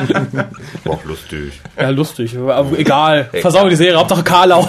[0.85, 1.53] War auch lustig.
[1.77, 2.35] Ja, lustig.
[2.37, 3.29] Aber egal.
[3.33, 4.67] Versau die Serie, Hauptsache Karlau.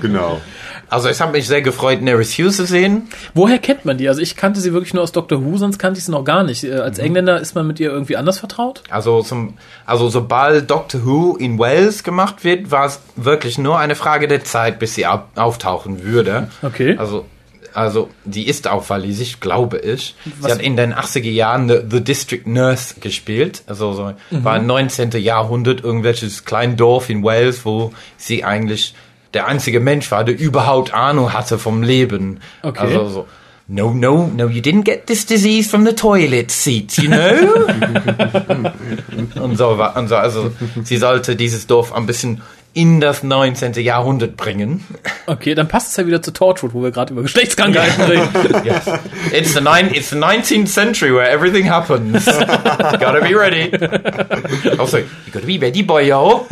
[0.00, 0.40] genau.
[0.88, 3.08] Also es hat mich sehr gefreut, Neris Hughes zu sehen.
[3.34, 4.08] Woher kennt man die?
[4.08, 6.44] Also ich kannte sie wirklich nur aus Doctor Who, sonst kannte ich sie noch gar
[6.44, 6.62] nicht.
[6.64, 8.82] Äh, Als Engländer ist man mit ihr irgendwie anders vertraut?
[8.88, 13.94] Also, zum, also sobald Doctor Who in Wales gemacht wird, war es wirklich nur eine
[13.96, 16.48] Frage der Zeit, bis sie au auftauchen würde.
[16.62, 16.96] Okay.
[16.98, 17.24] Also,
[17.74, 20.14] also die ist auch walisisch, glaube ich.
[20.40, 23.62] Was- Sie hat in den 80er Jahren The, The District Nurse gespielt.
[23.66, 25.10] Also so, war im 19.
[25.10, 28.94] Jahrhundert irgendwelches kleines Dorf in Wales, wo sie eigentlich
[29.36, 32.40] der einzige Mensch war, der überhaupt Ahnung hatte vom Leben.
[32.62, 32.80] Okay.
[32.80, 33.26] Also so,
[33.68, 37.66] no, no, no, you didn't get this disease from the toilet seat, you know?
[39.42, 40.52] und so, und so, also
[40.82, 42.40] sie sollte dieses Dorf ein bisschen
[42.72, 43.74] in das 19.
[43.74, 44.82] Jahrhundert bringen.
[45.26, 48.28] Okay, dann passt es ja wieder zu Torchwood, wo wir gerade über Geschlechtskrankheiten reden.
[48.64, 48.84] Yes.
[49.32, 49.94] It's the nine.
[49.94, 52.24] It's the 19th century where everything happens.
[52.26, 53.70] gotta be ready.
[54.78, 56.46] Also, you gotta be ready, boyo.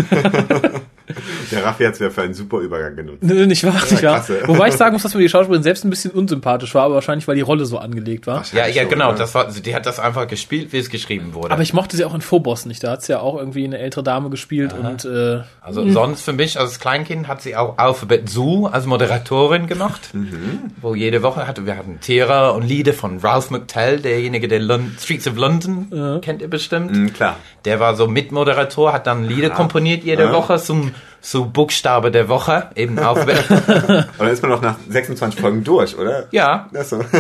[1.50, 3.22] Der Raffi hat es ja für einen super Übergang genutzt.
[3.22, 3.98] Nö, nicht wahr, nicht wahr.
[3.98, 4.42] klasse.
[4.46, 7.28] Wobei ich sagen muss, dass mir die Schauspielerin selbst ein bisschen unsympathisch war, aber wahrscheinlich,
[7.28, 8.42] weil die Rolle so angelegt war.
[8.52, 9.12] Ja, ja, genau.
[9.12, 11.50] Das war, die hat das einfach gespielt, wie es geschrieben wurde.
[11.50, 12.82] Aber ich mochte sie auch in Phobos nicht.
[12.82, 16.32] Da hat sie ja auch irgendwie eine ältere Dame gespielt und äh, also sonst für
[16.32, 20.10] mich als Kleinkind hat sie auch Alphabet Zoo als Moderatorin gemacht,
[20.80, 24.96] wo jede Woche hatte wir hatten Tiere und Lieder von Ralph McTell, derjenige der Lon
[24.98, 26.92] Streets of London kennt ihr bestimmt.
[26.92, 27.36] Mhm, klar.
[27.64, 30.92] Der war so Mitmoderator, hat dann Lieder komponiert jede Woche zum
[31.26, 33.44] so Buchstabe der Woche, eben Alphabet.
[33.50, 36.26] Und dann ist man noch nach 26 Folgen durch, oder?
[36.30, 36.96] ja, Ach so.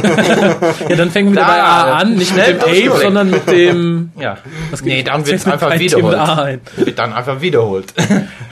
[0.88, 4.12] ja, dann fängen wir wieder bei A an, nicht mit dem Ape, sondern mit dem.
[4.20, 4.36] ja.
[4.70, 6.16] Was Nee, dann mir einfach wiederholt.
[6.18, 6.60] A ein?
[6.76, 7.94] Wird dann einfach wiederholt.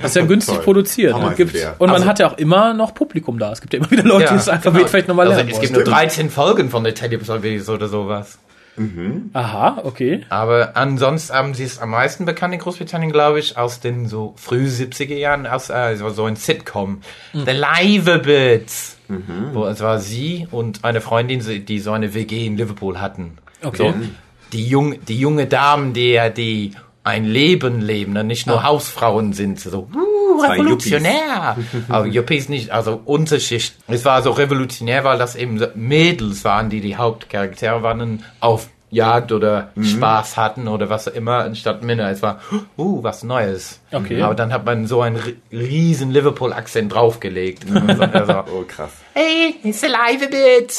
[0.00, 0.64] Das ist ja günstig Toll.
[0.64, 1.12] produziert.
[1.12, 1.34] Hammer
[1.78, 3.52] Und, man Also- hat ja auch immer noch Publikum da.
[3.52, 4.88] Es gibt ja immer wieder Leute, die das Alphabet genau.
[4.88, 5.66] vielleicht nochmal also, lernen Es wollen.
[5.74, 8.38] gibt nur 13 Folgen von der Teletubbies oder sowas.
[9.34, 10.24] Aha, okay.
[10.30, 14.34] Aber ansonsten haben sie es am meisten bekannt in Großbritannien, glaube ich, aus den so
[14.36, 17.02] früh 70er Jahren, aus äh, so so ein Sitcom.
[17.32, 17.44] Hm.
[17.44, 18.98] The Liverbirds.
[19.52, 23.36] Wo es war sie und eine Freundin, die so eine WG in Liverpool hatten.
[23.62, 23.76] Okay.
[23.76, 23.94] So,
[24.52, 26.72] die, jung, die junge Damen, die ja die
[27.04, 28.64] ein Leben leben und nicht nur Ah.
[28.64, 29.58] Hausfrauen sind.
[29.60, 31.56] So, uh, revolutionär.
[31.88, 33.74] Aber Yuppies nicht, also Unterschicht.
[33.88, 39.32] Es war so revolutionär, weil das eben Mädels waren, die die Hauptcharaktere waren auf Jagd
[39.32, 39.84] oder Mhm.
[39.84, 42.10] Spaß hatten oder was auch immer, anstatt Männer.
[42.10, 42.40] Es war,
[42.76, 43.80] uh, was Neues.
[43.90, 44.20] Okay.
[44.20, 47.64] Aber dann hat man so einen ri- riesen Liverpool-Akzent draufgelegt.
[47.72, 48.90] also, Oh, krass.
[49.14, 50.72] hey, it's alive a bit.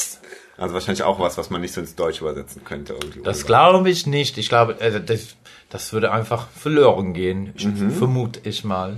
[0.56, 2.94] Also wahrscheinlich auch was, was man nicht so ins Deutsche übersetzen könnte.
[2.94, 3.24] Irgendwie.
[3.24, 4.38] Das glaube ich nicht.
[4.38, 5.36] Ich glaube, also das,
[5.74, 7.52] das würde einfach verloren gehen.
[7.58, 7.90] Mhm.
[7.90, 8.98] Vermute ich mal.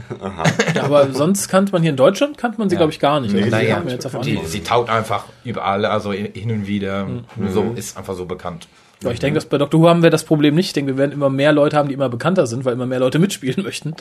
[0.76, 3.34] Ja, aber sonst kannte man hier in Deutschland, kannte man sie, glaube ich, gar nicht.
[3.34, 3.82] Also, die Naja,
[4.22, 7.06] die, sie taucht einfach überall, also hin und wieder.
[7.06, 7.24] Mhm.
[7.50, 8.68] So ist einfach so bekannt.
[9.04, 9.80] Aber ich denke, dass bei Dr.
[9.80, 10.68] Who haben wir das Problem nicht.
[10.68, 13.00] Ich denke, wir werden immer mehr Leute haben, die immer bekannter sind, weil immer mehr
[13.00, 13.96] Leute mitspielen möchten.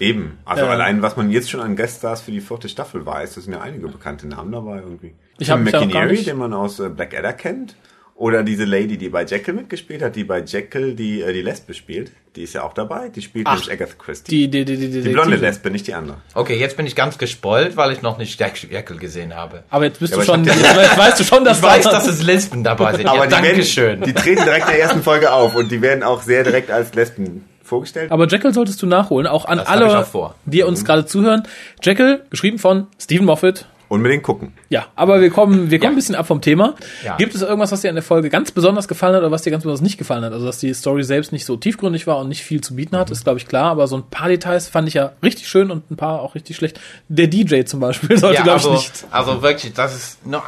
[0.00, 0.38] Eben.
[0.44, 0.70] Also Ähm.
[0.70, 3.60] allein, was man jetzt schon an Gueststars für die vierte Staffel weiß, das sind ja
[3.60, 5.14] einige bekannte Namen dabei irgendwie.
[5.38, 7.76] Ich hab Tim mich auch gar McInerney, den man aus äh, Blackadder kennt.
[8.14, 11.74] Oder diese Lady, die bei Jekyll mitgespielt hat, die bei Jekyll die, äh, die Lesbe
[11.74, 12.12] spielt.
[12.36, 13.08] Die ist ja auch dabei.
[13.08, 14.30] Die spielt Ach, nämlich Agatha Christie.
[14.30, 16.18] Die, die, die, die, die, blonde die- Lesbe, nicht die andere.
[16.34, 19.64] Okay, jetzt bin ich ganz gespoilt, weil ich noch nicht Jekyll gesehen habe.
[19.70, 21.84] Aber jetzt bist Ja, du aber schon, jetzt, jetzt weißt du schon, dass Ich weiß,
[21.84, 23.04] da- dass es Lesben dabei sind.
[23.06, 24.02] ja, die, Dankeschön.
[24.02, 26.94] die treten direkt in der ersten Folge auf und die werden auch sehr direkt als
[26.94, 28.12] Lesben vorgestellt.
[28.12, 30.34] Aber Jekyll solltest du nachholen, auch an alle, auch vor.
[30.44, 31.42] die uns gerade zuhören.
[31.82, 33.66] Jekyll, geschrieben von Stephen Moffat.
[33.92, 34.54] Unbedingt gucken.
[34.70, 35.88] Ja, aber wir kommen, wir kommen Ja.
[35.90, 36.76] ein bisschen ab vom Thema.
[37.04, 37.16] Ja.
[37.18, 39.50] Gibt es irgendwas, was dir an der Folge ganz besonders gefallen hat oder was dir
[39.50, 40.32] ganz besonders nicht gefallen hat?
[40.32, 43.10] Also, dass die Story selbst nicht so tiefgründig war und nicht viel zu bieten hat,
[43.10, 43.70] ist, glaube ich, klar.
[43.70, 46.56] Aber so ein paar Details fand ich ja richtig schön und ein paar auch richtig
[46.56, 46.80] schlecht.
[47.08, 49.04] Der DJ zum Beispiel sollte, Ja, glaube ich, also, nicht.
[49.10, 50.42] also wirklich, das ist nur,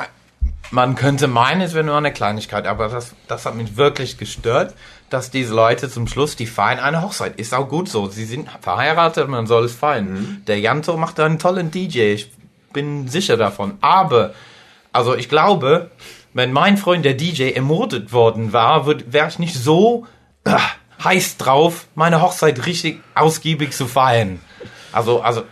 [0.71, 4.73] man könnte meinen, es wäre nur eine Kleinigkeit, aber das, das hat mich wirklich gestört,
[5.11, 7.39] dass diese Leute zum Schluss, die feiern eine Hochzeit.
[7.39, 8.07] Ist auch gut so.
[8.09, 10.43] Sie sind verheiratet, man soll es feiern.
[10.47, 12.15] Der Janto macht einen tollen DJ.
[12.15, 12.31] Ich
[12.75, 13.79] bin sicher davon.
[13.81, 14.35] Aber,
[14.93, 15.91] also ich glaube,
[16.35, 20.07] wenn mein Freund der DJ ermordet worden war, wäre ich nicht so
[20.45, 20.59] äh,
[21.03, 24.41] heiß drauf, meine Hochzeit richtig ausgiebig zu feiern.
[24.93, 25.43] Also, also,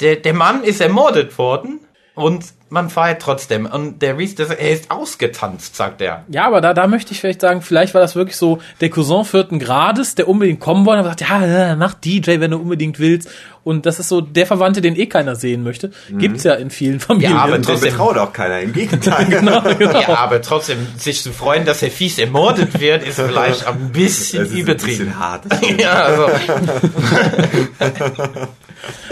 [0.00, 1.80] der, der Mann ist ermordet worden
[2.14, 3.66] und man feiert trotzdem.
[3.66, 6.24] Und der Reese, er ist ausgetanzt, sagt er.
[6.28, 9.24] Ja, aber da, da möchte ich vielleicht sagen, vielleicht war das wirklich so der Cousin
[9.24, 13.30] vierten Grades, der unbedingt kommen wollte und ja, ja, mach DJ, wenn du unbedingt willst.
[13.66, 15.90] Und das ist so der Verwandte, den eh keiner sehen möchte.
[16.08, 17.32] Gibt's ja in vielen Familien.
[17.32, 18.60] Ja, aber trotzdem- betraut auch keiner.
[18.60, 19.24] Im Gegenteil.
[19.28, 19.60] genau.
[19.80, 24.38] Ja, aber trotzdem, sich zu freuen, dass er fies ermordet wird, ist vielleicht ein bisschen
[24.38, 24.98] Das ist ein übertrieben.
[25.06, 25.42] bisschen hart.
[25.80, 26.28] ja, also,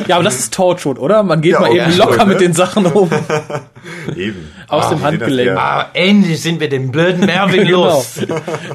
[0.06, 1.24] Ja, aber das ist Torchwood, oder?
[1.24, 2.32] Man geht Ja, mal okay, eben locker ne?
[2.32, 3.10] mit den Sachen um.
[4.14, 4.50] Eben.
[4.68, 5.58] Aus Ah, dem Handgelenk.
[5.58, 7.86] ah, endlich sind wir den blöden Mervin Genau.
[7.86, 8.20] los.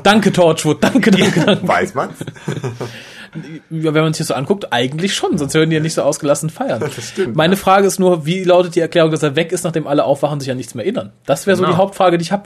[0.03, 0.83] Danke, Torchwood.
[0.83, 1.67] Danke, danke, danke.
[1.67, 2.15] Weiß man's?
[3.69, 6.01] Ja, wenn man sich das so anguckt, eigentlich schon, sonst würden die ja nicht so
[6.01, 6.79] ausgelassen feiern.
[6.79, 7.59] Das stimmt, Meine ja.
[7.59, 10.49] Frage ist nur, wie lautet die Erklärung, dass er weg ist, nachdem alle aufwachen, sich
[10.51, 11.11] an nichts mehr erinnern?
[11.25, 11.75] Das wäre so Genau.
[11.75, 12.43] die Hauptfrage, die ich habe.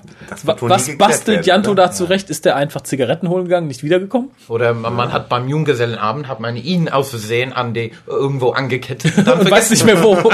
[0.61, 1.83] Was bastelt Janto oder?
[1.87, 2.29] da zurecht?
[2.29, 4.29] Ist der einfach Zigaretten holen gegangen, nicht wiedergekommen?
[4.47, 9.17] Oder man, man hat beim Junggesellenabend, hat man ihn aus Versehen an die irgendwo angekettet
[9.17, 10.17] und dann Und weiß nicht mehr wo.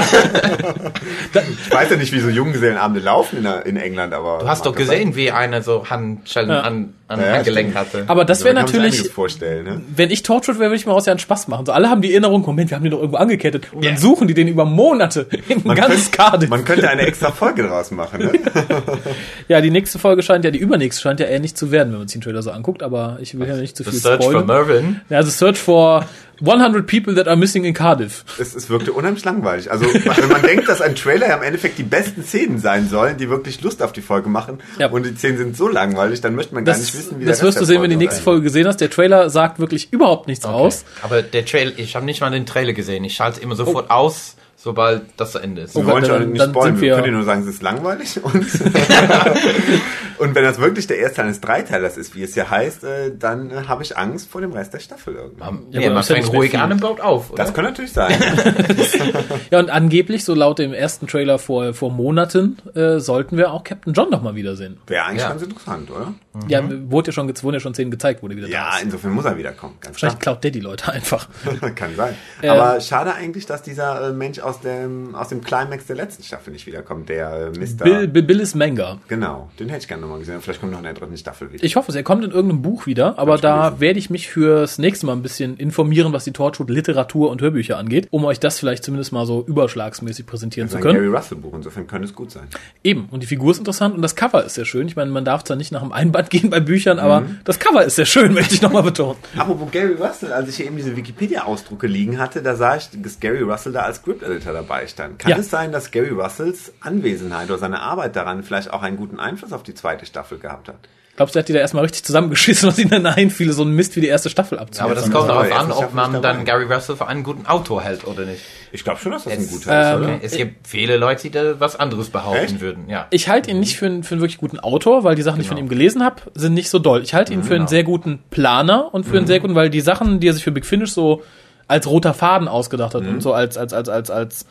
[1.66, 4.38] Ich weiß ja nicht, wie so Junggesellenabende laufen in, der- in England, aber.
[4.38, 6.60] Du hast doch gesehen, wie einer so Handschellen Ja.
[6.62, 8.04] an, an Ja, Handgelenk hatte.
[8.08, 9.80] Aber das wäre man kann sich natürlich, ne?
[9.94, 11.66] wenn ich Torchwood wäre, würde ich mir aus ja einen Spaß machen.
[11.66, 13.72] So alle haben die Erinnerung, Moment, wir haben den doch irgendwo angekettet.
[13.72, 13.98] Und dann Ja.
[14.00, 16.50] suchen die den über Monate in Man ganz könnte, Cardiff.
[16.50, 18.32] man könnte eine extra Folge draus machen, ne?
[19.48, 22.08] Ja, die nächste Folge scheint ja, die übernächste scheint ja ähnlich zu werden, wenn man
[22.08, 24.30] sich den Trailer so anguckt, aber ich will ja nicht zu The viel Search for
[24.32, 24.46] spoilern.
[24.46, 25.00] Mervyn.
[25.08, 26.04] Ja, also Search for
[26.40, 28.24] 100 people that are missing in Cardiff.
[28.38, 29.70] Es, es wirkte unheimlich langweilig.
[29.70, 33.16] Also, wenn man denkt, dass ein Trailer ja im Endeffekt die besten Szenen sein sollen,
[33.18, 34.88] die wirklich Lust auf die Folge machen, Ja.
[34.88, 37.38] und die Szenen sind so langweilig, dann möchte man gar Das, nicht wissen, wie das
[37.38, 38.80] der wirst du sehen, wenn du die nächste Folge gesehen hast.
[38.80, 40.84] Der Trailer sagt wirklich überhaupt nichts aus.
[41.02, 43.04] Aber der Trailer, ich habe nicht mal den Trailer gesehen.
[43.04, 45.74] Ich schalte immer sofort aus, sobald das zu Ende ist.
[45.74, 47.62] Wir Oh wollen Gott, schon nicht spoilern, wir wir- können dir nur sagen, es ist
[47.62, 48.18] langweilig.
[48.22, 48.34] Und,
[50.20, 53.12] und wenn das wirklich der erste Teil eines Dreiteilers ist, wie es ja heißt, äh,
[53.18, 55.66] dann äh, habe ich Angst vor dem Rest der Staffel irgendwann.
[55.70, 57.42] Ja, aber man ja fängt ruhig an und baut auf, oder?
[57.44, 58.12] Das kann natürlich sein.
[59.50, 63.64] Ja, und angeblich, so laut dem ersten Trailer vor, vor Monaten, äh, sollten wir auch
[63.64, 64.78] Captain John noch mal wiedersehen.
[64.86, 65.30] Wäre eigentlich Ja.
[65.30, 66.14] ganz interessant, oder?
[66.48, 69.12] Ja, wurde ja schon, ge- wurden ja schon Szenen gezeigt, wurde wieder da Ja, insofern
[69.12, 69.74] muss er wiederkommen.
[69.80, 70.10] Ganz klar.
[70.10, 71.28] Wahrscheinlich klaut der die Leute einfach.
[71.74, 72.14] Kann sein.
[72.42, 76.22] Ähm, Aber schade eigentlich, dass dieser äh, Mensch aus dem, aus dem Climax der letzten
[76.22, 77.84] Staffel nicht wiederkommt, der äh, Mr.
[77.84, 78.98] Bill, Bill, Bill ist Manga.
[79.08, 80.40] Genau, den hätte ich gerne nochmal gesehen.
[80.40, 81.64] Vielleicht kommt noch in der dritten Staffel wieder.
[81.64, 83.80] Ich hoffe es, er kommt in irgendeinem Buch wieder, aber da gelesen.
[83.80, 87.78] werde ich mich fürs nächste Mal ein bisschen informieren, was die Torchwood Literatur und Hörbücher
[87.78, 91.04] angeht, um euch das vielleicht zumindest mal so überschlagsmäßig präsentieren das ist zu ein können.
[91.04, 92.48] Gary Russell Buch, insofern könnte es gut sein.
[92.84, 94.86] Eben, und die Figur ist interessant und das Cover ist sehr schön.
[94.88, 97.38] Ich meine, man darf zwar nicht nach dem Einband gehen bei Büchern, aber Mhm.
[97.44, 99.16] das Cover ist sehr schön, möchte ich nochmal betonen.
[99.36, 103.20] Apropos Gary Russell, als ich hier eben diese Wikipedia-Ausdrucke liegen hatte, da sah ich, dass
[103.20, 105.18] Gary Russell da als Script-Editor dabei stand.
[105.18, 105.36] Kann Ja.
[105.38, 109.52] es sein, dass Gary Russells Anwesenheit oder seine Arbeit daran vielleicht auch einen guten Einfluss
[109.52, 110.78] auf die zweite Staffel gehabt hat?
[111.16, 113.72] Glaubst du, er hat die da erstmal richtig zusammengeschissen, was ihnen dann einfiel, so ein
[113.72, 114.96] Mist wie die erste Staffel aber abzuhalten?
[114.96, 116.44] das kommt aber darauf an, ob ja man dann dabei.
[116.44, 118.40] Gary Russell für einen guten Autor hält oder nicht.
[118.72, 120.18] Ich glaube schon, dass das ein Es, guter ist, ähm, oder?
[120.22, 122.60] Es gibt viele Leute, die da was anderes behaupten Echt?
[122.60, 122.88] würden.
[122.88, 123.06] Ja.
[123.10, 125.42] Ich halte ihn nicht für einen, für einen wirklich guten Autor, weil die Sachen, die
[125.42, 127.02] ich von ihm gelesen habe, sind nicht so doll.
[127.02, 129.82] Ich halte ihn für einen sehr guten Planer und für einen sehr guten, weil die
[129.82, 131.22] Sachen, die er sich für Big Finish so
[131.68, 134.46] als roter Faden ausgedacht hat und so als, als, als, als, als,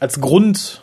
[0.00, 0.82] als Grund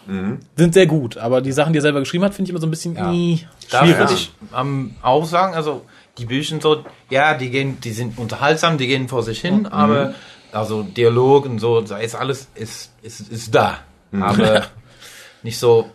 [0.55, 1.17] sind sehr gut.
[1.17, 3.45] Aber die Sachen, die er selber geschrieben hat, finde ich immer so ein bisschen ih,
[3.69, 3.99] Da schwierig.
[3.99, 5.85] würde ich ähm, auch sagen, also
[6.17, 10.13] die Bücher so, ja, die gehen, die sind unterhaltsam, die gehen vor sich hin, aber
[10.51, 13.79] also Dialog und so, da ist alles ist ist, ist da,
[14.11, 14.63] aber
[15.43, 15.89] nicht so.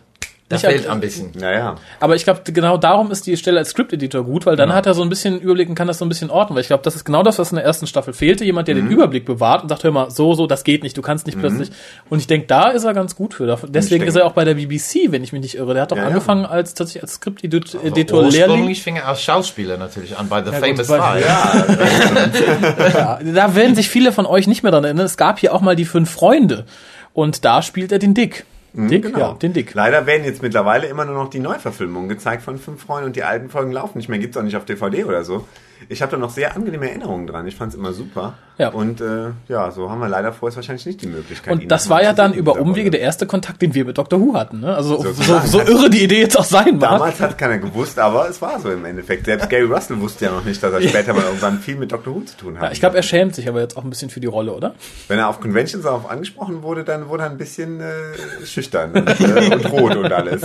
[0.49, 1.29] Das Nicht fehlt ein bisschen.
[1.39, 1.75] Naja.
[1.99, 4.95] Aber ich glaube, genau darum ist die Stelle als Script-Editor gut, weil dann hat er
[4.95, 6.55] so ein bisschen Überblick und kann das so ein bisschen ordnen.
[6.55, 8.43] Weil ich glaube, das ist genau das, was in der ersten Staffel fehlte.
[8.43, 11.03] Jemand, der den Überblick bewahrt und sagt, hör mal, so, so, das geht nicht, du
[11.03, 11.69] kannst nicht plötzlich.
[12.09, 13.59] Und ich denke, da ist er ganz gut für.
[13.67, 15.73] Deswegen ist er auch bei der BBC, wenn ich mich nicht irre.
[15.75, 16.07] Der hat doch Ja, ja.
[16.09, 18.25] angefangen als tatsächlich als Script-Editor Lehrling.
[18.25, 21.25] Ursprünglich fing er als Schauspieler natürlich an bei The Famous Five.
[21.25, 25.05] Ja, da werden sich viele von euch nicht mehr dran erinnern.
[25.05, 26.65] Es gab hier auch mal die fünf Freunde.
[27.13, 28.45] Und da spielt er den Dick.
[28.73, 29.03] Dick?
[29.03, 29.19] Genau.
[29.19, 29.73] Ja, den Dick.
[29.73, 33.23] Leider werden jetzt mittlerweile immer nur noch die Neuverfilmungen gezeigt von Fünf Freunden und die
[33.23, 34.19] alten Folgen laufen nicht mehr.
[34.19, 35.47] Gibt's auch nicht auf DVD oder so.
[35.87, 37.47] Ich habe da noch sehr angenehme Erinnerungen dran.
[37.47, 38.33] Ich fand's immer super.
[38.57, 38.69] Ja.
[38.69, 41.53] Und äh, ja, so haben wir leider vorher wahrscheinlich nicht die Möglichkeit.
[41.53, 44.19] Und das war ja dann über Umwege der erste Kontakt, den wir mit Dr.
[44.19, 44.59] Who hatten.
[44.59, 44.75] Ne?
[44.75, 46.91] Also so, so, so irre die Idee jetzt auch sein mag.
[46.91, 49.25] Damals hat keiner gewusst, aber es war so im Endeffekt.
[49.25, 52.13] Selbst Gary Russell wusste ja noch nicht, dass er später mal irgendwann viel mit Dr.
[52.13, 52.65] Who zu tun hat.
[52.65, 54.75] Ja, ich glaube, er schämt sich aber jetzt auch ein bisschen für die Rolle, oder?
[55.07, 59.07] Wenn er auf Conventions darauf angesprochen wurde, dann wurde er ein bisschen äh, schüchtern und,
[59.21, 60.41] äh, und rot und alles.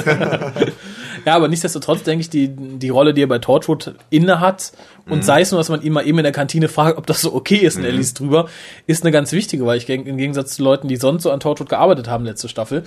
[1.24, 4.72] Ja, aber nichtsdestotrotz denke ich, die, die Rolle, die er bei Torchwood inne hat,
[5.06, 7.20] und sei es nur, dass man ihn mal eben in der Kantine fragt, ob das
[7.20, 8.48] so okay ist, und er liest drüber,
[8.86, 11.40] ist eine ganz wichtige, weil ich denke, im Gegensatz zu Leuten, die sonst so an
[11.40, 12.84] Torchwood gearbeitet haben, letzte Staffel,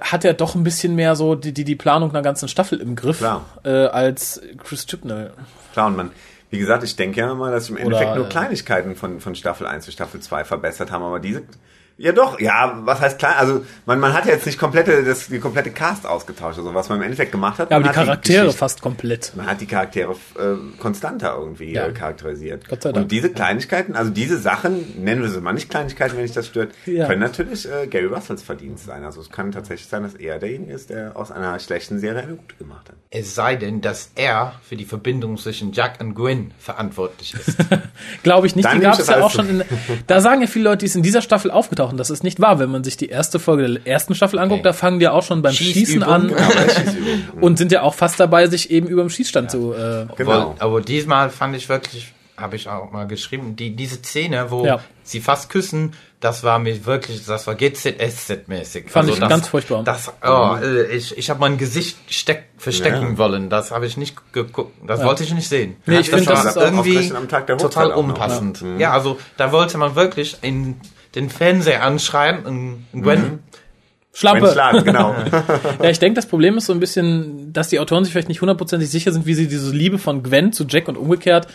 [0.00, 2.96] hat er doch ein bisschen mehr so die, die, die Planung einer ganzen Staffel im
[2.96, 3.20] Griff,
[3.64, 5.32] äh, als Chris Chibnall.
[5.72, 6.10] Klar, und man,
[6.50, 9.34] wie gesagt, ich denke ja immer, dass im Endeffekt Oder, nur äh, Kleinigkeiten von, von
[9.34, 11.42] Staffel 1 zu Staffel 2 verbessert haben, aber diese,
[11.98, 15.26] ja doch, ja, was heißt klein, also man, man hat ja jetzt nicht komplette, das,
[15.26, 17.70] die komplette Cast ausgetauscht, also was man im Endeffekt gemacht hat.
[17.70, 19.32] Ja, aber man die hat Charaktere Geschichte- fast komplett.
[19.36, 21.86] Man hat die Charaktere äh, konstanter irgendwie Ja.
[21.88, 22.68] äh, charakterisiert.
[22.68, 23.04] Gott sei Dank.
[23.04, 26.46] Und diese Kleinigkeiten, also diese Sachen, nennen wir sie mal nicht Kleinigkeiten, wenn dich das
[26.46, 27.06] stört, Ja.
[27.06, 29.04] können natürlich äh, Gary Russells Verdienst sein.
[29.04, 32.36] Also es kann tatsächlich sein, dass er derjenige ist, der aus einer schlechten Serie eine
[32.36, 32.96] gute gemacht hat.
[33.10, 37.56] Es sei denn, dass er für die Verbindung zwischen Jack und Gwen verantwortlich ist.
[38.22, 38.64] Glaube ich nicht.
[38.66, 39.64] Dann die gab ich es ja auch schon in.
[40.06, 41.87] Da sagen ja viele Leute, die ist in dieser Staffel aufgetaucht.
[41.90, 42.58] Und das ist nicht wahr.
[42.58, 44.68] Wenn man sich die erste Folge der ersten Staffel anguckt, Okay.
[44.68, 46.28] da fangen die ja auch schon beim Schießen an
[46.76, 47.28] Schießübungen.
[47.40, 49.72] und sind ja auch fast dabei, sich eben über dem Schießstand zu.
[49.72, 50.30] Äh, Genau.
[50.32, 54.64] Aber, aber diesmal fand ich wirklich, habe ich auch mal geschrieben, die, diese Szene, wo
[54.64, 54.80] Ja.
[55.02, 58.88] sie fast küssen, das war mir wirklich, das war GZSZ-mäßig.
[58.88, 59.82] Fand ich das, ganz furchtbar.
[59.84, 63.18] Das, oh, äh, ich, ich habe mein Gesicht steck, verstecken Ja.
[63.18, 63.48] wollen.
[63.50, 64.72] Das habe ich nicht geguckt.
[64.86, 65.76] Das wollte ich nicht sehen.
[65.86, 67.88] Nee, ich das finde, das war ist auch irgendwie ausgerechnet am Tag der Hochzeit total
[67.90, 68.60] noch, unpassend.
[68.62, 68.76] ja.
[68.78, 68.92] Ja.
[68.92, 70.80] also da wollte man wirklich in
[71.14, 73.38] den Fernseher anschreien und Gwen Wenn
[74.12, 74.50] Schlampe.
[74.52, 75.14] schlagen, genau.
[75.82, 78.40] Ja, ich denke, das Problem ist so ein bisschen, dass die Autoren sich vielleicht nicht
[78.40, 81.46] hundertprozentig sicher sind, wie sie diese Liebe von Gwen zu Jack und umgekehrt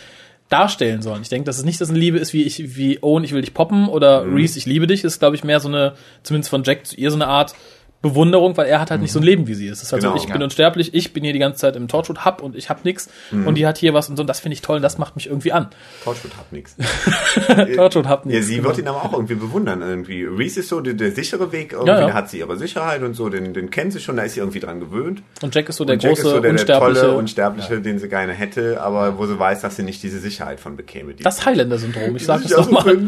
[0.49, 1.21] darstellen sollen.
[1.23, 3.41] Ich denke, dass es nicht, dass eine Liebe ist, wie ich, wie Owen, ich will
[3.41, 4.35] dich poppen oder Mhm.
[4.35, 7.09] Reese, ich liebe dich, ist, glaube ich, mehr so eine, zumindest von Jack zu ihr
[7.11, 7.55] so eine Art
[8.03, 9.77] Bewunderung, weil er hat halt nicht so ein Leben wie sie ist.
[9.79, 10.15] Es ist halt Genau.
[10.15, 10.43] so, ich bin Ja.
[10.43, 13.47] unsterblich, ich bin hier die ganze Zeit im Torchwood Hub und ich hab nix Mhm.
[13.47, 15.15] und die hat hier was und so und das finde ich toll und das macht
[15.15, 15.69] mich irgendwie an.
[16.03, 16.75] Torchwood hat nichts.
[17.75, 18.45] Torchwood Hub Ja, nix.
[18.47, 18.67] sie genau.
[18.67, 19.81] wird ihn aber auch irgendwie bewundern.
[19.81, 20.23] Irgendwie.
[20.25, 22.07] Reese ist so der, der sichere Weg, irgendwie, Ja, ja.
[22.07, 24.41] da hat sie ihre Sicherheit und so, den, den kennt sie schon, da ist sie
[24.41, 25.23] irgendwie dran gewöhnt.
[25.41, 27.79] Und Jack ist so der und Jack große, ist so der, der unsterbliche, tolle, unsterbliche,
[27.81, 31.13] den sie gerne hätte, aber wo sie weiß, dass sie nicht diese Sicherheit von bekäme.
[31.13, 32.97] Die das Highlander-Syndrom, ich sag das nochmal.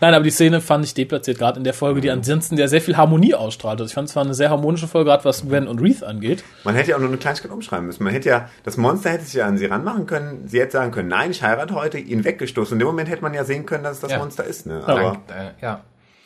[0.00, 2.80] Nein, aber die Szene fand ich deplatziert, gerade in der Folge, die ansonsten ja sehr
[2.80, 3.80] viel Harmonie ausstrahlt.
[3.80, 6.42] Also ich fand es war eine sehr harmonische Folge, gerade was Gwen und Reith angeht.
[6.64, 8.02] Man hätte ja auch nur eine Kleinigkeit umschreiben müssen.
[8.04, 10.48] Man hätte ja, das Monster hätte sich ja an sie ranmachen können.
[10.48, 12.74] Sie hätte sagen können, nein, ich heirate heute, ihn weggestoßen.
[12.74, 14.18] In dem Moment hätte man ja sehen können, dass es das Ja.
[14.18, 14.66] Monster ist.
[14.66, 14.82] Ne?
[14.86, 15.80] Aber Dank, äh, ja.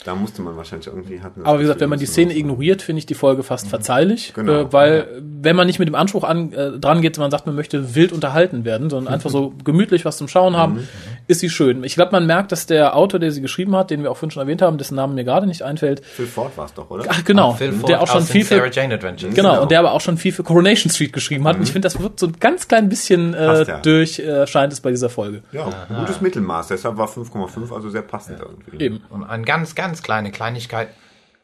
[0.04, 1.42] Da musste man wahrscheinlich irgendwie hatten.
[1.44, 4.52] Aber wie gesagt, wenn man die Szene ignoriert, finde ich die Folge fast verzeihlich, Genau.
[4.52, 7.54] äh, weil wenn man nicht mit dem Anspruch an, äh, dran geht, man sagt, man
[7.54, 10.86] möchte wild unterhalten werden, sondern einfach so gemütlich was zum Schauen haben,
[11.26, 11.84] ist sie schön.
[11.84, 14.30] Ich glaube, man merkt, dass der Autor, der sie geschrieben hat, den wir auch vorhin
[14.30, 17.04] schon erwähnt haben, dessen Namen mir gerade nicht einfällt, Phil Ford war es doch, oder?
[17.08, 19.34] ach genau, Phil Ford der auch schon viel für Sarah Jane Adventures.
[19.34, 19.62] Genau, Genau.
[19.62, 21.56] und der aber auch schon viel für Coronation Street geschrieben hat.
[21.56, 23.80] Und ich finde, das wirkt so ein ganz klein bisschen äh, ja.
[23.80, 25.42] durch, äh, scheint es bei dieser Folge.
[25.52, 25.66] Ja,
[26.00, 26.68] gutes Mittelmaß.
[26.68, 28.84] Deshalb war 5,5 also sehr passend irgendwie.
[28.84, 29.00] Eben.
[29.10, 30.88] Und eine ganz, ganz kleine Kleinigkeit,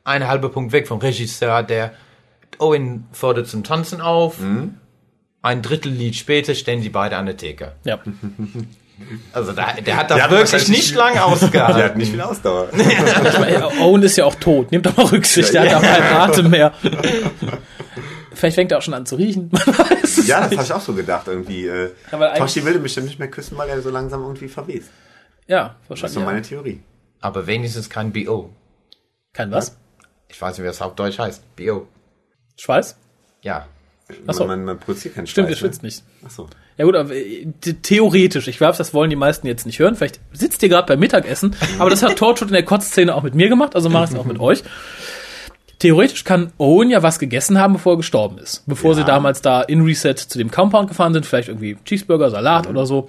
[0.04, 1.92] ein halber Punkt weg vom Regisseur, der
[2.58, 4.36] Owen fordert zum Tanzen auf.
[5.42, 7.72] Ein Drittel Lied später stehen sie beide an der Theke.
[7.84, 7.98] Ja.
[9.32, 11.82] Also da, der hat das Der hat wirklich wahrscheinlich nicht lang Der ausgehalten.
[11.82, 12.68] hat nicht viel Ausdauer.
[13.80, 14.70] Owen ist ja auch tot.
[14.70, 16.74] Nehmt doch mal Rücksicht, der Ja, hat auch keinen Atem mehr.
[18.34, 19.50] Vielleicht fängt er auch schon an zu riechen.
[20.26, 21.66] Ja, das habe ich auch so gedacht irgendwie.
[21.66, 24.90] Äh, Ja, Toshi will ihn bestimmt nicht mehr küssen, weil er so langsam irgendwie verwest.
[25.46, 26.14] Ja, Das ist wahrscheinlich.
[26.14, 26.44] so meine Ja.
[26.44, 26.82] Theorie.
[27.20, 28.50] Aber wenigstens kein B.O.
[29.32, 29.76] Kein was?
[30.28, 31.56] Ich weiß nicht, wie das auf Deutsch heißt.
[31.56, 31.86] B.O.
[32.58, 32.96] Schweiß?
[33.42, 33.66] Ja.
[34.26, 34.46] Ach so.
[34.46, 36.04] Man, man, produziert keinen Stimmt, ihr Schweiß, schwitzt nicht.
[36.22, 36.26] Ne?
[36.26, 36.48] Ach so.
[36.76, 39.94] Ja gut, aber äh, the- theoretisch, ich glaube, das wollen die meisten jetzt nicht hören.
[39.96, 43.34] Vielleicht sitzt ihr gerade beim Mittagessen, aber das hat Torchwood in der Kotzszene auch mit
[43.34, 44.62] mir gemacht, also mache ich es auch mit euch.
[45.78, 48.64] Theoretisch kann Owen ja was gegessen haben, bevor er gestorben ist.
[48.66, 48.96] Bevor Ja.
[48.98, 52.84] sie damals da in Reset zu dem Compound gefahren sind, vielleicht irgendwie Cheeseburger, Salat oder
[52.86, 53.08] so.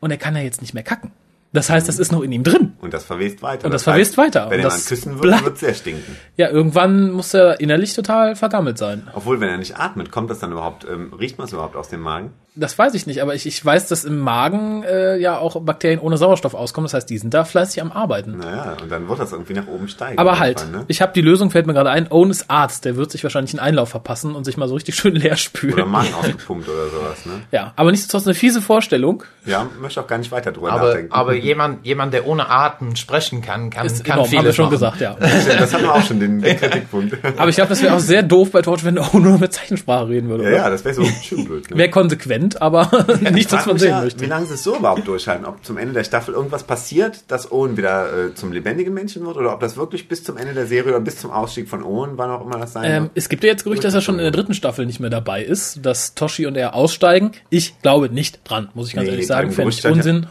[0.00, 1.12] Und er kann ja jetzt nicht mehr kacken.
[1.52, 2.72] Das heißt, das ist noch in ihm drin.
[2.80, 3.66] Und das verwest weiter.
[3.66, 4.46] Und das verwest weiter.
[4.48, 6.16] Wenn Und er das dann küssen wird, wird sehr stinken.
[6.36, 9.08] Ja, irgendwann muss er innerlich total vergammelt sein.
[9.14, 11.88] Obwohl, wenn er nicht atmet, kommt das dann überhaupt, ähm, riecht man es überhaupt aus
[11.88, 12.32] dem Magen?
[12.54, 15.98] Das weiß ich nicht, aber ich, ich weiß, dass im Magen äh, ja auch Bakterien
[16.00, 16.84] ohne Sauerstoff auskommen.
[16.84, 18.36] Das heißt, die sind da fleißig am Arbeiten.
[18.36, 20.18] Naja, und dann wird das irgendwie nach oben steigen.
[20.18, 20.84] Aber halt, Fall, ne?
[20.88, 22.10] ich habe die Lösung, fällt mir gerade ein.
[22.10, 24.96] Owen ist Arzt, der wird sich wahrscheinlich einen Einlauf verpassen und sich mal so richtig
[24.96, 25.88] schön leer Oder spülen.
[25.90, 27.32] Magen ausgepumpt oder sowas, ne?
[27.52, 29.24] Ja, aber nichtsdestotrotz eine fiese Vorstellung.
[29.46, 31.12] Ja, möchte auch gar nicht weiter drüber Aber, nachdenken.
[31.12, 34.56] aber jemand, jemand, der ohne Atem sprechen kann, kann, Ist kann enorm, haben wir vieles
[34.56, 34.72] schon machen.
[34.72, 35.16] gesagt, ja.
[35.18, 37.16] das hatten wir auch schon, den, den Kritikpunkt.
[37.38, 40.08] Aber ich glaube, das wäre auch sehr doof bei Torch, wenn Owen nur mit Zeichensprache
[40.08, 40.44] reden würde.
[40.44, 40.56] ja, oder?
[40.58, 41.70] ja, das wäre so schön blöd.
[41.70, 41.76] Ne?
[41.76, 42.90] Wäre konsequent, aber
[43.32, 44.20] nichts, was man sehen ja, möchte.
[44.20, 45.44] Wie lange sie es so überhaupt durchhalten?
[45.46, 49.36] Ob zum Ende der Staffel irgendwas passiert, dass Owen wieder äh, zum lebendigen Menschen wird
[49.36, 52.12] oder ob das wirklich bis zum Ende der Serie oder bis zum Ausstieg von Owen,
[52.16, 53.12] wann auch immer das sein Ähm, wird.
[53.14, 55.42] es gibt ja jetzt Gerüchte, dass er schon in der dritten Staffel nicht mehr dabei
[55.42, 57.32] ist, dass Toshi und er aussteigen.
[57.50, 59.50] Ich glaube nicht dran, muss ich ganz Nee, ehrlich sagen.
[59.52, 60.26] Fände ich hat ja- Unsinn.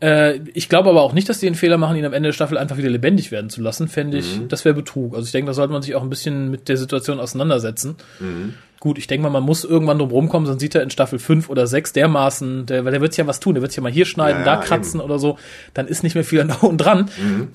[0.00, 2.32] Äh, ich glaube aber auch nicht, dass die den Fehler machen, ihn am Ende der
[2.34, 3.88] Staffel einfach wieder lebendig werden zu lassen.
[3.88, 4.48] Fände ich, Mhm.
[4.48, 5.14] das wäre Betrug.
[5.14, 7.96] Also ich denke, da sollte man sich auch ein bisschen mit der Situation auseinandersetzen.
[8.20, 8.54] Mhm.
[8.78, 11.48] Gut, ich denke mal, man muss irgendwann drum rumkommen, sonst sieht er in Staffel 5
[11.48, 13.82] oder 6 dermaßen, der, weil der wird sich ja was tun, der wird sich ja
[13.82, 15.38] mal hier schneiden, Ja, da kratzen oder so,
[15.72, 17.08] dann ist nicht mehr viel an und dran.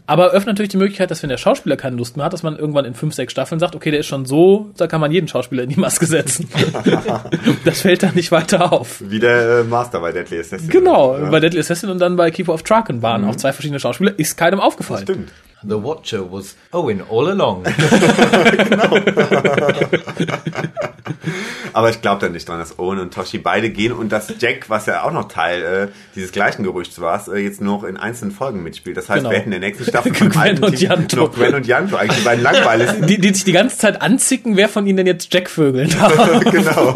[0.08, 2.58] Aber öffnet natürlich die Möglichkeit, dass wenn der Schauspieler keine Lust mehr hat, dass man
[2.58, 5.28] irgendwann in 5, 6 Staffeln sagt, okay, der ist schon so, da kann man jeden
[5.28, 6.50] Schauspieler in die Maske setzen.
[7.66, 9.02] das fällt dann nicht weiter auf.
[9.08, 10.70] Wie der äh, Master bei Deadly Assassin.
[10.70, 13.80] Genau, Ja, bei Deadly Assassin und dann bei Keeper of Traken waren auch zwei verschiedene
[13.80, 15.04] Schauspieler, ist keinem aufgefallen.
[15.04, 15.32] Stimmt.
[15.64, 17.64] The Watcher was Owen all along.
[21.74, 24.70] Aber ich glaube da nicht dran, dass Owen und Toshi beide gehen und dass Jack,
[24.70, 28.32] was ja auch noch Teil äh, dieses gleichen Gerüchts war, äh, jetzt noch in einzelnen
[28.32, 28.98] Folgen mitspielt.
[28.98, 29.30] Das heißt, Genau.
[29.32, 31.16] wir hätten in der nächsten Staffel Gwen alten und Janto.
[31.18, 33.08] noch Gwen und Janto, eigentlich die beiden langweiligsten.
[33.08, 36.40] Die, die sich die ganze Zeit anzicken, wer von ihnen denn jetzt Jack vögeln darf.
[36.52, 36.94] genau.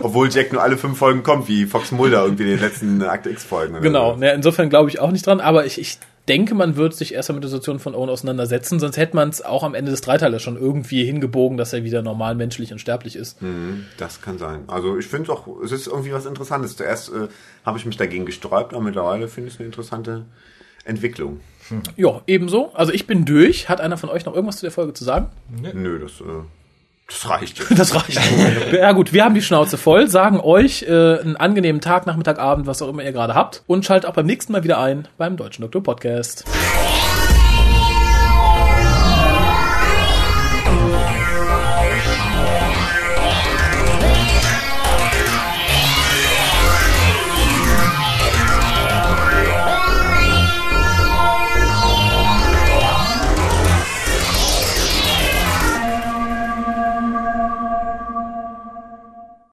[0.00, 3.30] Obwohl Jack nur alle fünf Folgen kommt, wie Fox Mulder irgendwie in den letzten Akte
[3.30, 3.80] X-Folgen.
[3.82, 4.22] Genau, so.
[4.24, 5.98] ja, insofern glaube ich auch nicht dran, aber ich, ich
[6.28, 9.42] denke, man wird sich erstmal mit der Situation von Owen auseinandersetzen, sonst hätte man es
[9.42, 13.16] auch am Ende des Dreiteilers schon irgendwie hingebogen, dass er wieder normal menschlich und sterblich
[13.16, 13.40] ist.
[13.42, 14.64] Mhm, das kann sein.
[14.66, 16.76] Also ich finde auch, es ist irgendwie was Interessantes.
[16.76, 17.28] Zuerst äh,
[17.64, 20.24] habe ich mich dagegen gesträubt, aber mittlerweile finde ich es eine interessante
[20.84, 21.40] Entwicklung.
[21.96, 22.70] Ja, ebenso.
[22.74, 23.68] Also ich bin durch.
[23.68, 25.30] Hat einer von euch noch irgendwas zu der Folge zu sagen?
[25.74, 26.44] Nö, das, äh,
[27.08, 27.62] das reicht.
[27.76, 28.20] Das reicht.
[28.72, 32.66] ja gut, wir haben die Schnauze voll, sagen euch äh, einen angenehmen Tag, Nachmittag, Abend,
[32.66, 35.36] was auch immer ihr gerade habt und schaltet auch beim nächsten Mal wieder ein beim
[35.36, 36.44] Deutschen Doktor Podcast.